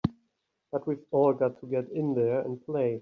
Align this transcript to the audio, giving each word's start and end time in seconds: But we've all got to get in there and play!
But 0.71 0.87
we've 0.87 1.05
all 1.11 1.31
got 1.33 1.59
to 1.59 1.67
get 1.67 1.87
in 1.91 2.15
there 2.15 2.39
and 2.41 2.59
play! 2.65 2.99